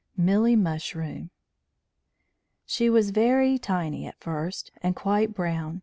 [0.17, 1.29] MILLY MUSHROOM
[2.65, 5.79] She was very tiny at first, and quite brown.